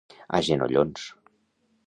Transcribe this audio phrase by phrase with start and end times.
[0.37, 1.05] A genollons.